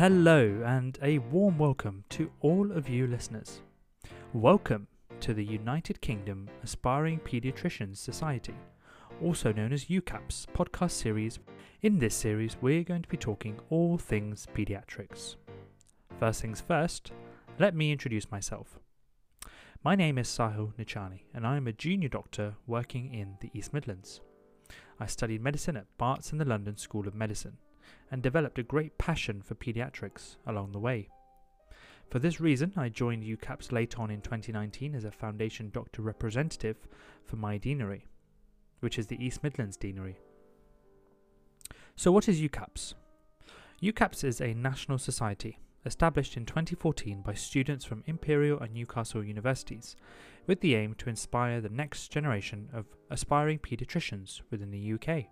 [0.00, 3.60] Hello, and a warm welcome to all of you listeners.
[4.32, 4.86] Welcome
[5.20, 8.54] to the United Kingdom Aspiring Paediatricians Society,
[9.22, 11.38] also known as UKAPS podcast series.
[11.82, 15.36] In this series, we're going to be talking all things paediatrics.
[16.18, 17.12] First things first,
[17.58, 18.78] let me introduce myself.
[19.84, 23.74] My name is Sahil Nichani, and I am a junior doctor working in the East
[23.74, 24.22] Midlands.
[24.98, 27.58] I studied medicine at Barts and the London School of Medicine
[28.10, 31.08] and developed a great passion for paediatrics along the way.
[32.10, 36.88] For this reason, I joined UKAPS late on in 2019 as a Foundation Doctor representative
[37.24, 38.06] for my deanery,
[38.80, 40.16] which is the East Midlands Deanery.
[41.94, 42.94] So, what is UKAPS?
[43.80, 49.96] UKAPS is a national society established in 2014 by students from Imperial and Newcastle universities
[50.46, 55.26] with the aim to inspire the next generation of aspiring paediatricians within the UK.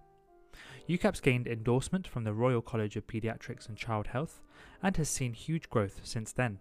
[0.88, 4.40] UKAPS gained endorsement from the Royal College of Paediatrics and Child Health
[4.82, 6.60] and has seen huge growth since then.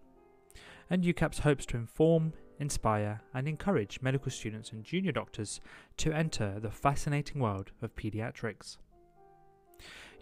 [0.90, 5.62] And UKAPS hopes to inform, inspire, and encourage medical students and junior doctors
[5.98, 8.78] to enter the fascinating world of paediatrics.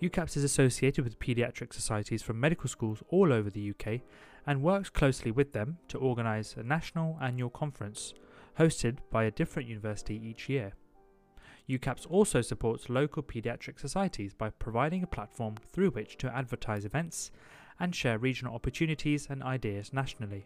[0.01, 4.01] UKAPS is associated with paediatric societies from medical schools all over the UK
[4.45, 8.13] and works closely with them to organise a national annual conference
[8.59, 10.73] hosted by a different university each year.
[11.69, 17.31] UKAPS also supports local paediatric societies by providing a platform through which to advertise events
[17.79, 20.45] and share regional opportunities and ideas nationally.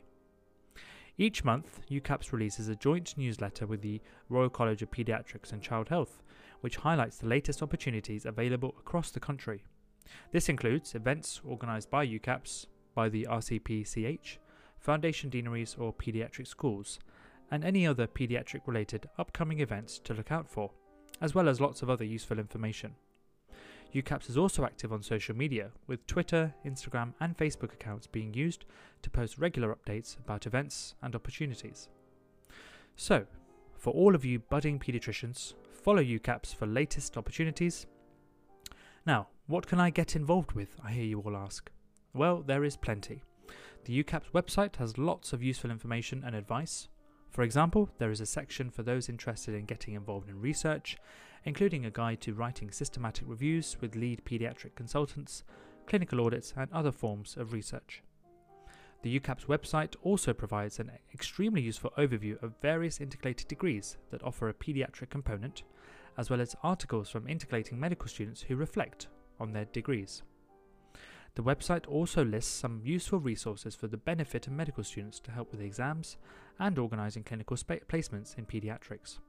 [1.17, 5.89] Each month, UKAPS releases a joint newsletter with the Royal College of Paediatrics and Child
[5.89, 6.23] Health,
[6.61, 9.63] which highlights the latest opportunities available across the country.
[10.31, 14.37] This includes events organised by UKAPS, by the RCPCH,
[14.79, 16.99] Foundation Deaneries or paediatric schools,
[17.51, 20.71] and any other paediatric related upcoming events to look out for
[21.21, 22.95] as well as lots of other useful information.
[23.93, 28.65] UKAPS is also active on social media, with Twitter, Instagram, and Facebook accounts being used
[29.01, 31.89] to post regular updates about events and opportunities.
[32.95, 33.25] So,
[33.75, 37.87] for all of you budding paediatricians, follow UKAPS for latest opportunities.
[39.07, 40.75] Now, what can I get involved with?
[40.83, 41.71] I hear you all ask.
[42.13, 43.23] Well, there is plenty.
[43.85, 46.89] The UKAPS website has lots of useful information and advice,
[47.29, 50.97] for example, there is a section for those interested in getting involved in research,
[51.45, 55.43] including a guide to writing systematic reviews with lead paediatric consultants,
[55.85, 58.01] clinical audits, and other forms of research.
[59.01, 64.49] The UKAPS website also provides an extremely useful overview of various integrated degrees that offer
[64.49, 65.63] a paediatric component,
[66.17, 69.07] as well as articles from integrating medical students who reflect
[69.39, 70.23] on their degrees.
[71.39, 75.53] The website also lists some useful resources for the benefit of medical students to help
[75.53, 76.17] with exams
[76.59, 79.19] and organising clinical spa- placements in paediatrics.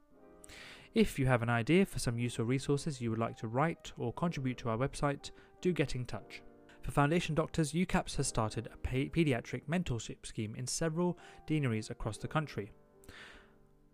[0.93, 4.13] If you have an idea for some useful resources you would like to write or
[4.13, 6.43] contribute to our website, do get in touch.
[6.83, 11.17] For Foundation Doctors, UKAPS has started a paediatric mentorship scheme in several
[11.47, 12.73] deaneries across the country.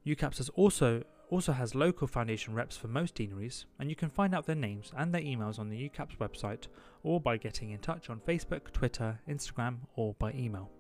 [0.06, 4.34] UKAPS has also also has local foundation reps for most deaneries, and you can find
[4.34, 6.68] out their names and their emails on the UKAPS website
[7.02, 10.70] or by getting in touch on Facebook, Twitter, Instagram, or by email.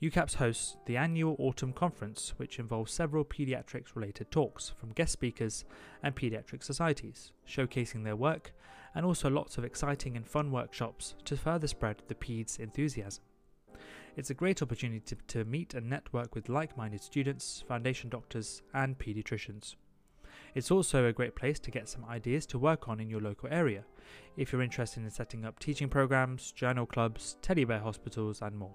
[0.00, 5.64] UKAPS hosts the annual Autumn Conference, which involves several paediatrics related talks from guest speakers
[6.02, 8.52] and paediatric societies, showcasing their work,
[8.94, 13.24] and also lots of exciting and fun workshops to further spread the PEDS enthusiasm.
[14.18, 18.62] It's a great opportunity to, to meet and network with like minded students, foundation doctors,
[18.74, 19.76] and paediatricians.
[20.56, 23.48] It's also a great place to get some ideas to work on in your local
[23.52, 23.84] area
[24.36, 28.74] if you're interested in setting up teaching programs, journal clubs, teddy bear hospitals, and more.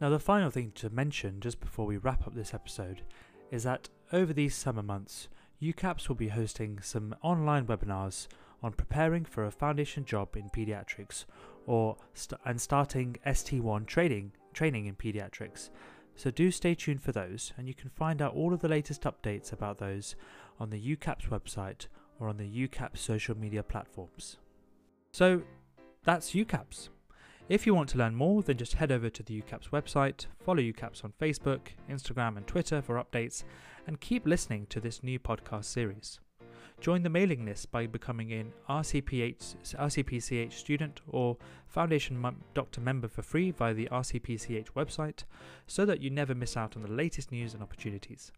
[0.00, 3.02] Now, the final thing to mention just before we wrap up this episode
[3.50, 5.26] is that over these summer months,
[5.60, 8.28] UKAPS will be hosting some online webinars
[8.62, 11.24] on preparing for a foundation job in pediatrics
[11.66, 15.70] or st- and starting ST1 training training in pediatrics.
[16.16, 19.02] So do stay tuned for those and you can find out all of the latest
[19.02, 20.16] updates about those
[20.58, 21.86] on the UKAPS website
[22.18, 24.36] or on the UKAPS social media platforms.
[25.12, 25.42] So
[26.04, 26.88] that's UKAPS.
[27.48, 30.60] If you want to learn more, then just head over to the UKAPS website, follow
[30.60, 31.60] UKAPS on Facebook,
[31.90, 33.42] Instagram, and Twitter for updates,
[33.86, 36.20] and keep listening to this new podcast series.
[36.80, 41.36] Join the mailing list by becoming an RCPH, RCPCH student or
[41.66, 42.24] Foundation
[42.54, 45.24] Doctor member for free via the RCPCH website
[45.66, 48.32] so that you never miss out on the latest news and opportunities.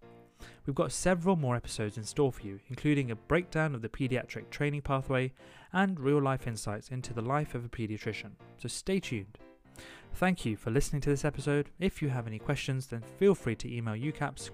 [0.66, 4.50] We've got several more episodes in store for you, including a breakdown of the pediatric
[4.50, 5.32] training pathway
[5.72, 8.32] and real life insights into the life of a pediatrician.
[8.58, 9.38] So stay tuned.
[10.14, 11.70] Thank you for listening to this episode.
[11.78, 14.50] If you have any questions, then feel free to email UKAPS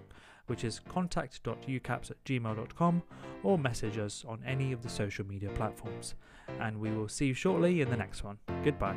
[0.48, 3.02] which is contact.ukaps at gmail.com,
[3.42, 6.14] or message us on any of the social media platforms.
[6.60, 8.38] And we will see you shortly in the next one.
[8.64, 8.96] Goodbye.